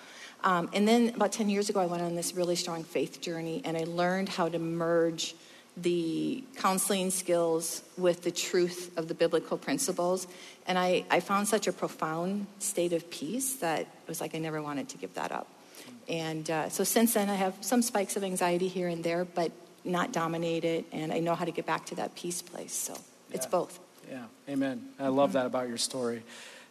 [0.45, 3.63] Um, and then about 10 years ago, I went on this really strong faith journey,
[3.65, 5.35] and I learned how to merge
[5.77, 10.27] the counseling skills with the truth of the biblical principles.
[10.67, 14.39] And I, I found such a profound state of peace that it was like I
[14.39, 15.49] never wanted to give that up.
[16.09, 19.53] And uh, so since then, I have some spikes of anxiety here and there, but
[19.85, 22.73] not dominated, and I know how to get back to that peace place.
[22.73, 22.97] So
[23.33, 23.81] it's both.
[24.11, 24.91] Yeah, amen.
[24.99, 26.23] I love that about your story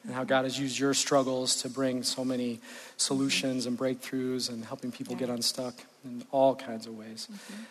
[0.03, 2.59] and how God has used your struggles to bring so many
[2.97, 5.21] solutions and breakthroughs and helping people yeah.
[5.21, 7.27] get unstuck in all kinds of ways.
[7.31, 7.63] Mm-hmm.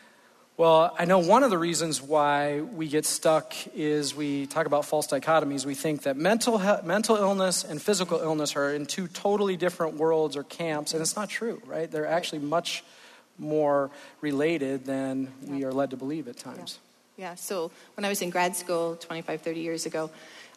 [0.60, 4.84] Well, I know one of the reasons why we get stuck is we talk about
[4.84, 5.64] false dichotomies.
[5.64, 9.94] We think that mental, he- mental illness and physical illness are in two totally different
[9.94, 11.90] worlds or camps, and it's not true, right?
[11.90, 12.84] They're actually much
[13.38, 15.50] more related than yeah.
[15.50, 16.78] we are led to believe at times.
[17.16, 17.28] Yeah.
[17.30, 17.34] yeah.
[17.36, 20.10] so when I was in grad school 25, 30 years ago,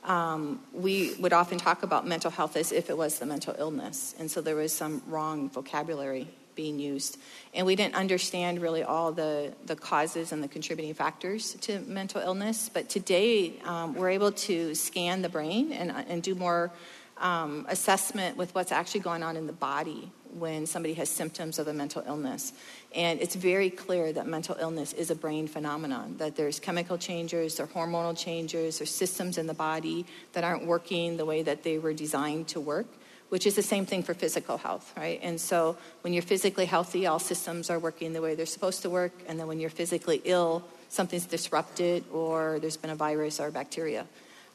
[0.04, 4.16] um, we would often talk about mental health as if it was the mental illness.
[4.20, 7.18] And so there was some wrong vocabulary being used.
[7.54, 12.22] And we didn't understand really all the, the causes and the contributing factors to mental
[12.22, 12.70] illness.
[12.74, 16.72] But today, um, we're able to scan the brain and, and do more
[17.18, 21.68] um, assessment with what's actually going on in the body when somebody has symptoms of
[21.68, 22.54] a mental illness.
[22.96, 27.60] And it's very clear that mental illness is a brain phenomenon, that there's chemical changes,
[27.60, 31.78] or hormonal changes, or systems in the body that aren't working the way that they
[31.78, 32.88] were designed to work
[33.34, 35.20] which is the same thing for physical health, right?
[35.24, 38.92] And so when you're physically healthy, all systems are working the way they're supposed to
[38.92, 39.12] work.
[39.28, 44.06] And then when you're physically ill, something's disrupted or there's been a virus or bacteria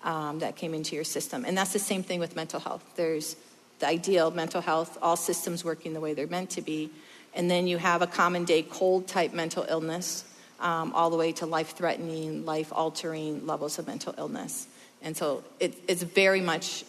[0.05, 1.45] um, that came into your system.
[1.45, 2.85] And that's the same thing with mental health.
[2.95, 3.35] There's
[3.81, 6.89] the ideal mental health, all systems working the way they're meant to be.
[7.35, 10.25] And then you have a common day cold type mental illness,
[10.61, 14.69] um, all the way to life threatening, life altering levels of mental illness.
[15.03, 16.85] And so it, it's very much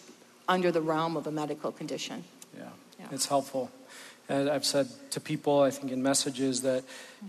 [0.50, 2.24] under the realm of a medical condition.
[2.58, 2.64] Yeah,
[2.98, 3.06] yeah.
[3.12, 3.70] it's helpful.
[4.28, 6.84] And I've said to people, I think in messages that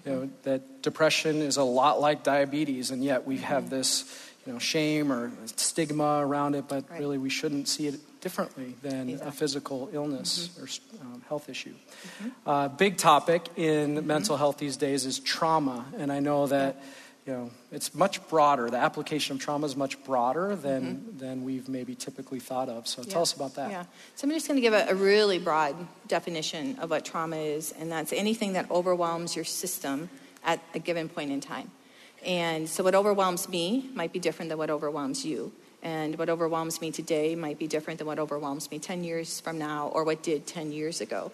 [0.05, 3.75] you know that depression is a lot like diabetes, and yet we have mm-hmm.
[3.77, 6.99] this you know shame or stigma around it, but right.
[6.99, 9.29] really we shouldn't see it differently than exactly.
[9.29, 10.63] a physical illness mm-hmm.
[10.63, 11.73] or um, health issue.
[11.73, 12.49] Mm-hmm.
[12.49, 14.07] Uh, big topic in mm-hmm.
[14.07, 16.81] mental health these days is trauma, and I know that.
[17.25, 18.69] You know, it's much broader.
[18.71, 21.17] The application of trauma is much broader than, mm-hmm.
[21.19, 22.87] than we've maybe typically thought of.
[22.87, 23.13] So yeah.
[23.13, 23.69] tell us about that.
[23.69, 23.85] Yeah.
[24.15, 25.75] So I'm just going to give a, a, really broad
[26.07, 30.09] definition of what trauma is, and that's anything that overwhelms your system
[30.43, 31.69] at a given point in time.
[32.25, 35.51] And so what overwhelms me might be different than what overwhelms you.
[35.83, 39.57] And what overwhelms me today might be different than what overwhelms me 10 years from
[39.57, 41.31] now or what did 10 years ago.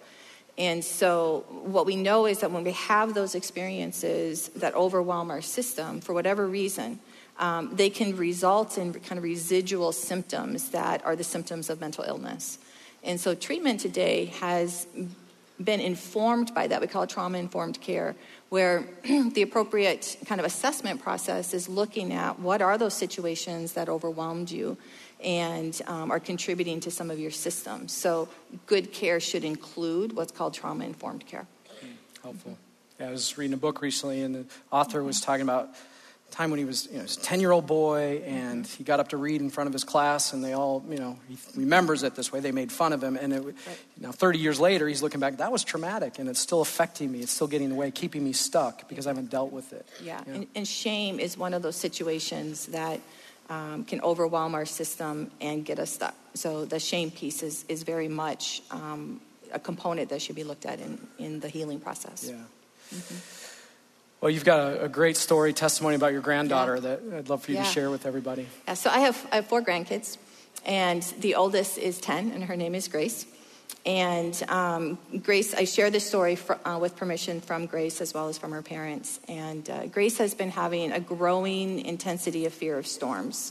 [0.58, 5.40] And so, what we know is that when we have those experiences that overwhelm our
[5.40, 6.98] system for whatever reason,
[7.38, 12.02] um, they can result in kind of residual symptoms that are the symptoms of mental
[12.02, 12.58] illness.
[13.04, 14.88] And so, treatment today has
[15.62, 16.80] been informed by that.
[16.80, 18.16] We call it trauma informed care,
[18.48, 23.88] where the appropriate kind of assessment process is looking at what are those situations that
[23.88, 24.76] overwhelmed you
[25.22, 27.92] and um, are contributing to some of your systems.
[27.92, 28.28] So,
[28.66, 31.46] good care should include what's called trauma informed care.
[31.84, 32.58] Mm, helpful.
[33.00, 35.70] Yeah, I was reading a book recently, and the author was talking about
[36.30, 39.08] time when he was, you know, a 10 year old boy and he got up
[39.08, 42.14] to read in front of his class and they all, you know, he remembers it
[42.14, 42.40] this way.
[42.40, 43.16] They made fun of him.
[43.16, 43.56] And it, right.
[43.98, 47.20] now 30 years later, he's looking back, that was traumatic and it's still affecting me.
[47.20, 49.86] It's still getting in the way, keeping me stuck because I haven't dealt with it.
[50.02, 50.22] Yeah.
[50.26, 53.00] And, and, shame is one of those situations that
[53.48, 56.14] um, can overwhelm our system and get us stuck.
[56.34, 59.20] So the shame piece is, is very much um,
[59.52, 62.26] a component that should be looked at in, in the healing process.
[62.28, 62.34] Yeah.
[62.94, 63.16] Mm-hmm.
[64.20, 66.80] Well, you've got a, a, great story, testimony about your granddaughter yeah.
[66.80, 67.64] that I'd love for you yeah.
[67.64, 68.46] to share with everybody.
[68.66, 70.18] Yeah, so I have, I have four grandkids,
[70.66, 73.26] and the oldest is 10, and her name is Grace.
[73.88, 78.28] And um, Grace, I share this story for, uh, with permission from Grace as well
[78.28, 79.18] as from her parents.
[79.28, 83.50] And uh, Grace has been having a growing intensity of fear of storms.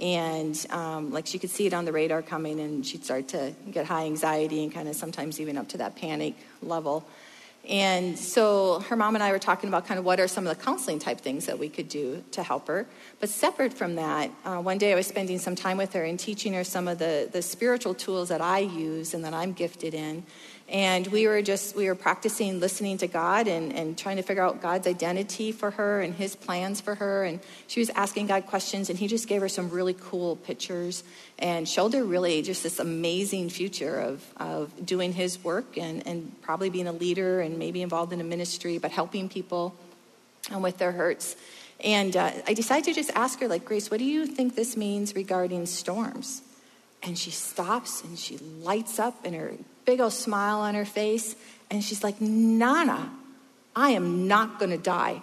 [0.00, 3.52] And um, like she could see it on the radar coming, and she'd start to
[3.70, 7.06] get high anxiety and kind of sometimes even up to that panic level.
[7.68, 10.56] And so her mom and I were talking about kind of what are some of
[10.56, 12.86] the counseling type things that we could do to help her.
[13.18, 16.18] But separate from that, uh, one day I was spending some time with her and
[16.18, 19.94] teaching her some of the, the spiritual tools that I use and that I'm gifted
[19.94, 20.24] in.
[20.68, 24.42] And we were just, we were practicing listening to God and, and trying to figure
[24.42, 27.22] out God's identity for her and his plans for her.
[27.22, 31.04] And she was asking God questions, and he just gave her some really cool pictures
[31.38, 36.34] and showed her really just this amazing future of, of doing his work and, and
[36.42, 39.72] probably being a leader and maybe involved in a ministry, but helping people
[40.50, 41.36] and with their hurts.
[41.84, 44.76] And uh, I decided to just ask her, like, Grace, what do you think this
[44.76, 46.42] means regarding storms?
[47.04, 49.52] And she stops and she lights up and her
[49.86, 51.36] big old smile on her face.
[51.70, 53.10] And she's like, Nana,
[53.74, 55.22] I am not going to die.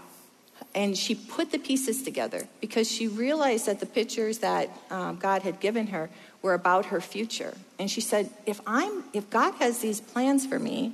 [0.74, 5.44] And she put the pieces together because she realized that the pictures that um, God
[5.44, 6.10] had given her
[6.42, 7.56] were about her future.
[7.78, 10.94] And she said, if, I'm, if God has these plans for me,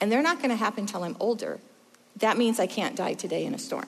[0.00, 1.58] and they're not going to happen until I'm older,
[2.18, 3.86] that means I can't die today in a storm.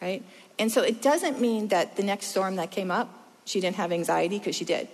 [0.00, 0.22] Right?
[0.58, 3.08] And so it doesn't mean that the next storm that came up,
[3.44, 4.88] she didn't have anxiety because she did.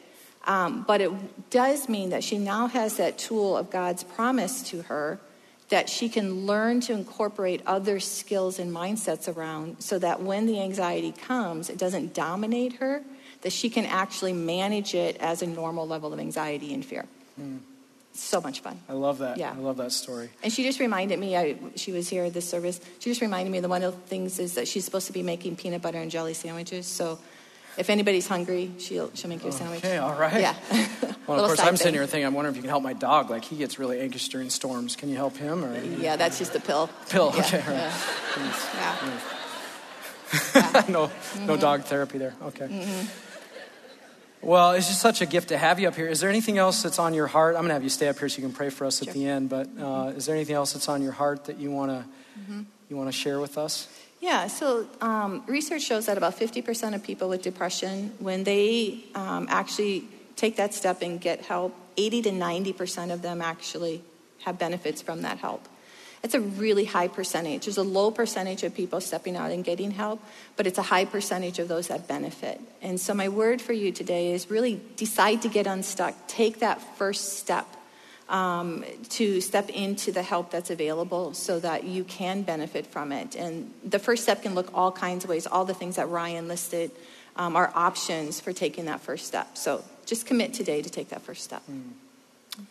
[0.46, 4.83] Um, but it does mean that she now has that tool of God's promise to
[4.83, 5.18] her
[5.70, 10.61] that she can learn to incorporate other skills and mindsets around so that when the
[10.61, 13.02] anxiety comes, it doesn't dominate her,
[13.40, 17.07] that she can actually manage it as a normal level of anxiety and fear.
[17.40, 17.61] Mm.
[18.12, 18.78] So much fun.
[18.88, 19.38] I love that.
[19.38, 19.52] Yeah.
[19.52, 20.30] I love that story.
[20.42, 23.50] And she just reminded me, I, she was here at this service, she just reminded
[23.50, 25.98] me that one of the things is that she's supposed to be making peanut butter
[25.98, 26.87] and jelly sandwiches.
[26.87, 27.18] So
[27.77, 29.85] if anybody's hungry, she'll she'll make you a sandwich.
[29.85, 30.41] Okay, all right.
[30.41, 30.55] Yeah.
[31.27, 33.31] well, of course, I'm sitting here thinking, I'm wondering if you can help my dog.
[33.31, 34.97] Like he gets really anxious during storms.
[34.97, 35.65] Can you help him?
[35.65, 36.89] Or yeah, that's just a pill.
[37.09, 37.33] Pill.
[37.35, 37.41] Yeah.
[37.43, 37.63] Okay.
[37.67, 37.93] Yeah.
[38.37, 38.55] yeah.
[38.75, 39.25] yeah.
[40.89, 41.47] no, mm-hmm.
[41.47, 42.35] no dog therapy there.
[42.43, 42.67] Okay.
[42.67, 43.07] Mm-hmm.
[44.47, 46.07] Well, it's just such a gift to have you up here.
[46.07, 47.55] Is there anything else that's on your heart?
[47.55, 49.09] I'm going to have you stay up here so you can pray for us sure.
[49.09, 49.49] at the end.
[49.49, 50.19] But uh, mm-hmm.
[50.19, 52.05] is there anything else that's on your heart that you want to
[52.41, 52.63] mm-hmm.
[52.91, 53.89] you want to share with us?
[54.25, 59.49] Yeah, so um, research shows that about 50% of people with depression, when they um,
[59.51, 64.03] actually take that step and get help 80 to 90% of them actually
[64.45, 65.69] have benefits from that help.
[66.23, 67.67] It's a really high percentage.
[67.67, 70.23] There's a low percentage of people stepping out and getting help,
[70.57, 72.63] but it's a high percentage of those that benefit.
[72.81, 76.15] And so, my word for you today is really decide to get unstuck.
[76.29, 77.67] Take that first step
[78.29, 83.37] um, to step into the help that's available so that you can benefit from it.
[83.37, 85.47] And the first step can look all kinds of ways.
[85.47, 86.91] All the things that Ryan listed
[87.37, 89.57] um, are options for taking that first step.
[89.57, 91.63] So, just commit today to take that first step.
[91.71, 91.93] Mm.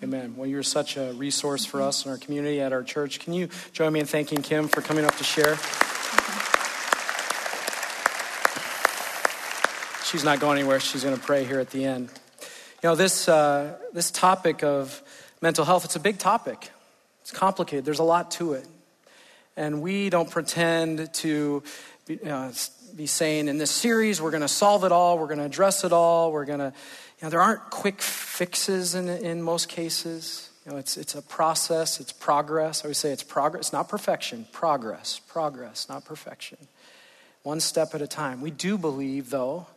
[0.01, 0.35] Amen.
[0.37, 3.19] Well, you're such a resource for us and our community at our church.
[3.19, 5.57] Can you join me in thanking Kim for coming up to share?
[10.05, 10.79] She's not going anywhere.
[10.79, 12.09] She's going to pray here at the end.
[12.81, 15.02] You know, this, uh, this topic of
[15.43, 16.71] mental health, it's a big topic.
[17.21, 17.83] It's complicated.
[17.83, 18.65] There's a lot to it.
[19.57, 21.61] And we don't pretend to
[22.07, 22.17] be,
[22.95, 25.83] be saying in this series, we're going to solve it all, we're going to address
[25.83, 26.73] it all, we're going to
[27.19, 30.49] you know, there aren't quick fixes in, in most cases.
[30.65, 32.81] You know, it's, it's a process, it's progress.
[32.81, 36.57] I always say it's progress, not perfection, progress, progress, not perfection.
[37.43, 38.39] One step at a time.
[38.39, 39.67] We do believe, though,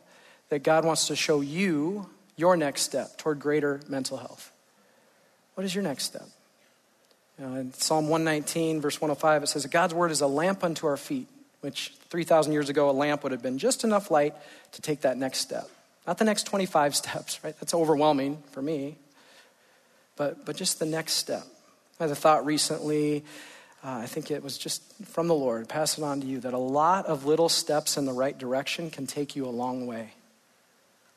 [0.47, 4.53] that God wants to show you your next step toward greater mental health.
[5.57, 6.29] What is your next step?
[7.39, 10.85] You know, in Psalm 119, verse 105, it says, God's word is a lamp unto
[10.85, 11.27] our feet,
[11.61, 14.35] which 3,000 years ago, a lamp would have been just enough light
[14.73, 15.67] to take that next step.
[16.05, 17.59] Not the next 25 steps, right?
[17.59, 18.97] That's overwhelming for me.
[20.15, 21.41] But, but just the next step.
[21.99, 23.25] I had a thought recently,
[23.83, 26.53] uh, I think it was just from the Lord, pass it on to you, that
[26.53, 30.11] a lot of little steps in the right direction can take you a long way.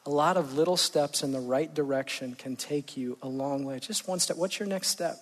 [0.06, 3.78] A lot of little steps in the right direction can take you a long way.
[3.78, 4.36] Just one step.
[4.36, 5.16] What's your next step?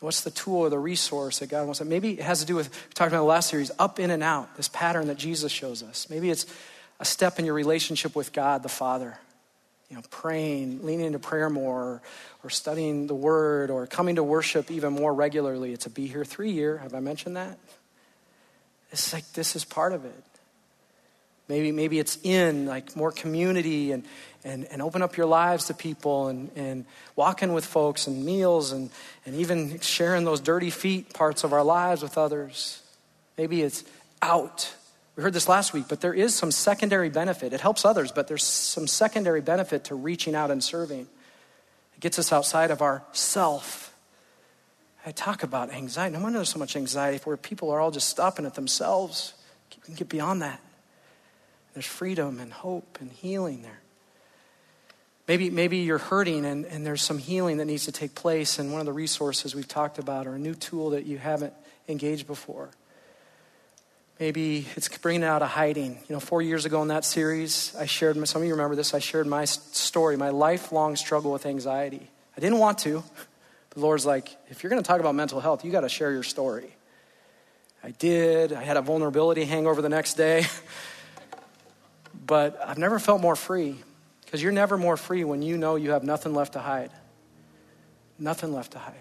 [0.00, 1.80] What's the tool or the resource that God wants?
[1.80, 4.22] Maybe it has to do with, we talked about the last series, up in and
[4.22, 6.08] out, this pattern that Jesus shows us.
[6.10, 6.46] Maybe it's
[6.98, 9.16] a step in your relationship with God the Father.
[9.88, 12.00] You know, praying, leaning into prayer more,
[12.42, 15.72] or, studying the Word, or coming to worship even more regularly.
[15.72, 16.78] It's a Be Here three year.
[16.78, 17.58] Have I mentioned that?
[18.90, 20.24] It's like this is part of it.
[21.52, 24.04] Maybe, maybe it's in like more community and,
[24.42, 28.72] and, and open up your lives to people and, and walking with folks and meals
[28.72, 28.90] and,
[29.26, 32.82] and even sharing those dirty feet parts of our lives with others.
[33.36, 33.84] Maybe it's
[34.22, 34.74] out
[35.16, 37.52] we heard this last week, but there is some secondary benefit.
[37.52, 41.06] It helps others, but there's some secondary benefit to reaching out and serving.
[41.96, 43.94] It gets us outside of our self.
[45.04, 46.16] I talk about anxiety.
[46.16, 49.34] No wonder there's so much anxiety where people are all just stopping at themselves.
[49.74, 50.60] You can get beyond that.
[51.74, 53.80] There's freedom and hope and healing there.
[55.28, 58.72] Maybe, maybe you're hurting and, and there's some healing that needs to take place, and
[58.72, 61.54] one of the resources we've talked about, or a new tool that you haven't
[61.88, 62.70] engaged before.
[64.18, 65.98] Maybe it's bringing out of hiding.
[66.08, 68.94] You know, four years ago in that series, I shared, some of you remember this,
[68.94, 72.08] I shared my story, my lifelong struggle with anxiety.
[72.36, 73.02] I didn't want to.
[73.70, 76.12] The Lord's like, if you're going to talk about mental health, you got to share
[76.12, 76.74] your story.
[77.82, 78.52] I did.
[78.52, 80.44] I had a vulnerability hangover the next day.
[82.24, 83.76] but I've never felt more free
[84.24, 86.90] because you're never more free when you know you have nothing left to hide.
[88.18, 88.94] Nothing left to hide.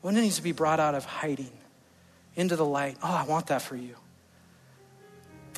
[0.00, 1.52] When it needs to be brought out of hiding
[2.34, 2.96] into the light.
[3.02, 3.94] Oh, I want that for you.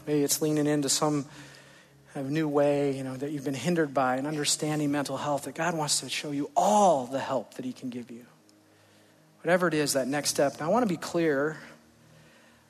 [0.06, 1.26] Maybe it's leaning into some
[2.12, 5.44] kind of new way, you know, that you've been hindered by and understanding mental health,
[5.44, 8.26] that God wants to show you all the help that He can give you.
[9.42, 10.58] Whatever it is, that next step.
[10.60, 11.56] Now, I want to be clear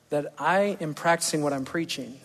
[0.09, 2.19] that I am practicing what I'm preaching.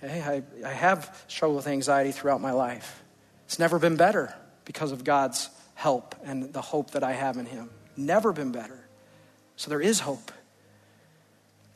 [0.00, 3.02] Hey, I, I have struggled with anxiety throughout my life.
[3.44, 4.34] It's never been better
[4.64, 7.70] because of God's help and the hope that I have in Him.
[7.96, 8.78] Never been better.
[9.56, 10.32] So there is hope.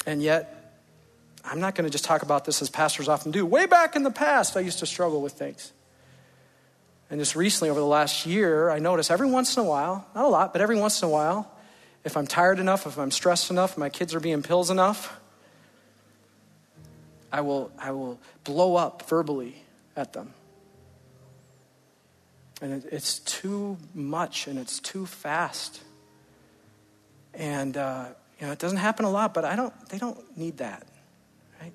[0.06, 0.64] And yet,
[1.44, 3.44] I'm not going to just talk about this as pastors often do.
[3.44, 5.72] Way back in the past, I used to struggle with things.
[7.10, 10.24] And just recently, over the last year, I notice every once in a while, not
[10.24, 11.50] a lot, but every once in a while,
[12.04, 15.18] if I'm tired enough, if I'm stressed enough, my kids are being pills enough,
[17.34, 19.56] I will, I will blow up verbally
[19.96, 20.32] at them.
[22.62, 25.82] And it, it's too much and it's too fast.
[27.34, 28.06] And, uh,
[28.38, 30.86] you know, it doesn't happen a lot, but I don't, they don't need that.
[31.60, 31.72] Right?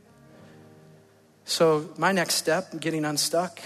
[1.44, 3.60] So, my next step, getting unstuck,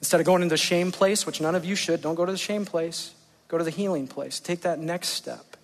[0.00, 2.32] instead of going into the shame place, which none of you should, don't go to
[2.32, 3.14] the shame place,
[3.46, 4.40] go to the healing place.
[4.40, 5.56] Take that next step.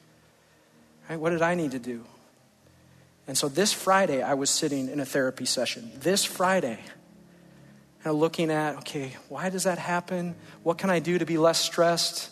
[1.11, 1.19] Right?
[1.19, 2.05] What did I need to do?
[3.29, 5.91] And so this Friday, I was sitting in a therapy session.
[5.97, 6.79] This Friday,
[8.05, 10.37] and looking at, okay, why does that happen?
[10.63, 12.31] What can I do to be less stressed?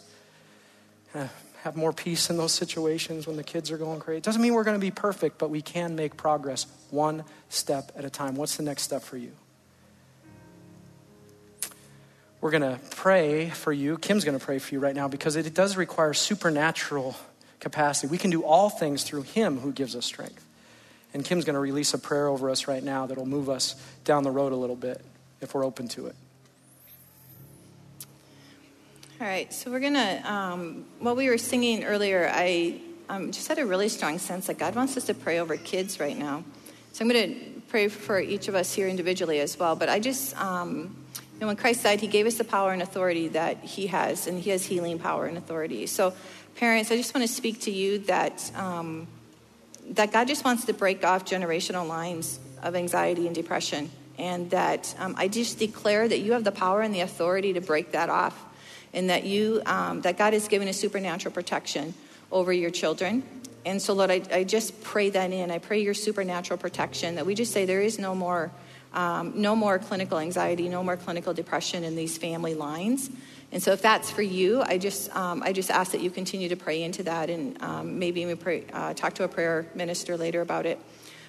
[1.15, 1.27] Uh,
[1.63, 4.19] have more peace in those situations when the kids are going crazy.
[4.19, 7.91] It doesn't mean we're going to be perfect, but we can make progress one step
[7.97, 8.37] at a time.
[8.37, 9.33] What's the next step for you?
[12.45, 13.97] we're going to pray for you.
[13.97, 17.17] Kim's going to pray for you right now because it does require supernatural
[17.59, 18.11] capacity.
[18.11, 20.45] We can do all things through Him who gives us strength.
[21.15, 24.25] And Kim's going to release a prayer over us right now that'll move us down
[24.25, 25.01] the road a little bit
[25.41, 26.17] if we're open to it.
[29.21, 33.47] All right, so we're going to, um, while we were singing earlier, I um, just
[33.47, 36.43] had a really strong sense that God wants us to pray over kids right now.
[36.93, 39.77] So I'm going to pray for each of us here individually as well.
[39.77, 40.97] But I just, um,
[41.35, 44.27] you know, when Christ died, he gave us the power and authority that he has,
[44.27, 45.87] and he has healing power and authority.
[45.87, 46.13] So,
[46.57, 49.07] parents, I just want to speak to you that, um,
[49.91, 53.91] that God just wants to break off generational lines of anxiety and depression.
[54.19, 57.61] And that um, I just declare that you have the power and the authority to
[57.61, 58.41] break that off
[58.93, 61.95] and that you um, that God has given a supernatural protection
[62.31, 63.23] over your children.
[63.67, 65.51] And so, Lord, I, I just pray that in.
[65.51, 68.53] I pray your supernatural protection that we just say there is no more,
[68.93, 73.11] um, no more clinical anxiety, no more clinical depression in these family lines.
[73.55, 76.49] And so, if that's for you, I just, um, I just ask that you continue
[76.49, 80.17] to pray into that, and um, maybe even pray, uh, talk to a prayer minister
[80.17, 80.77] later about it.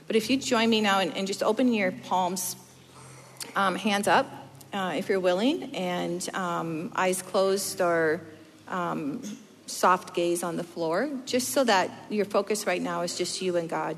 [0.08, 2.56] But if you join me now and, and just open your palms,
[3.56, 4.26] um, hands up,
[4.74, 8.22] uh, if you're willing, and um, eyes closed or
[8.70, 9.22] um,
[9.68, 13.56] soft gaze on the floor, just so that your focus right now is just you
[13.56, 13.98] and God.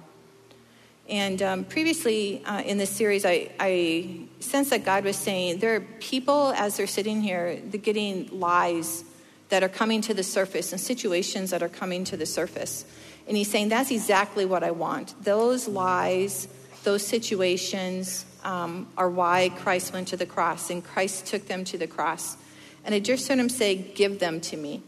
[1.10, 5.76] And um, previously uh, in this series, I, I sense that God was saying there
[5.76, 9.06] are people as they're sitting here, getting lies
[9.50, 12.86] that are coming to the surface and situations that are coming to the surface.
[13.28, 15.16] And he's saying, That's exactly what I want.
[15.24, 16.50] Those lies,
[16.84, 21.78] those situations, um, are why Christ went to the cross, and Christ took them to
[21.78, 22.38] the cross.
[22.84, 24.84] And I just heard him say, Give them to me.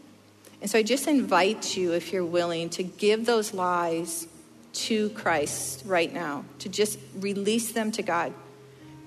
[0.60, 4.26] And so I just invite you, if you're willing, to give those lies
[4.72, 8.32] to Christ right now, to just release them to God.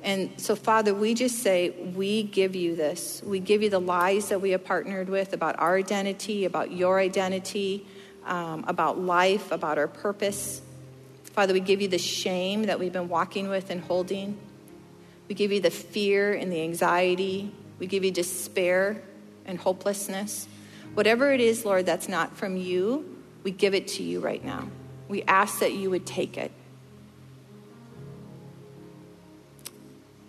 [0.02, 3.22] And so, Father, we just say, we give you this.
[3.26, 7.00] We give you the lies that we have partnered with about our identity, about your
[7.00, 7.88] identity,
[8.26, 10.62] um, about life, about our purpose.
[11.24, 14.38] Father, we give you the shame that we've been walking with and holding.
[15.30, 17.54] We give you the fear and the anxiety.
[17.80, 19.02] We give you despair
[19.46, 20.48] and hopelessness.
[20.94, 24.68] Whatever it is, Lord, that's not from you, we give it to you right now.
[25.14, 26.52] We ask that you would take it.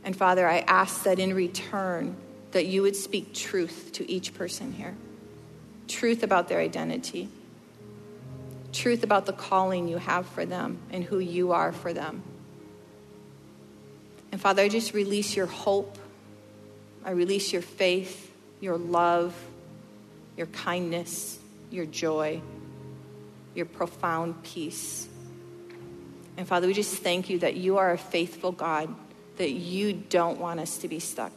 [0.04, 2.16] And Father, I ask that in return
[2.52, 4.94] that you would speak truth to each person here.
[5.88, 7.30] Truth about their identity
[8.74, 12.22] truth about the calling you have for them and who you are for them.
[14.32, 15.96] And Father, I just release your hope.
[17.04, 19.34] I release your faith, your love,
[20.36, 21.38] your kindness,
[21.70, 22.40] your joy,
[23.54, 25.08] your profound peace.
[26.36, 28.94] And Father, we just thank you that you are a faithful God,
[29.36, 31.32] that you don't want us to be stuck.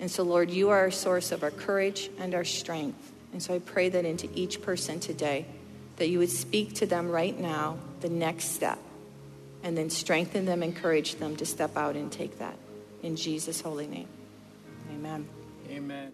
[0.00, 3.12] And so, Lord, you are a source of our courage and our strength.
[3.32, 5.46] And so I pray that into each person today
[5.96, 8.78] that you would speak to them right now, the next step,
[9.62, 12.56] and then strengthen them, encourage them to step out and take that.
[13.02, 14.08] In Jesus' holy name.
[14.90, 15.28] Amen.
[15.70, 16.12] Amen.